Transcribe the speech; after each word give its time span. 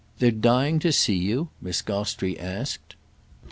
"They're 0.17 0.31
dying 0.31 0.79
to 0.79 0.91
see 0.91 1.13
you?" 1.13 1.49
Miss 1.61 1.83
Gostrey 1.83 2.35
asked. 2.39 2.95